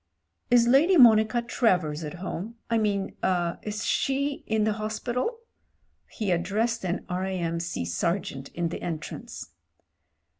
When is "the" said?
4.63-4.73, 8.69-8.81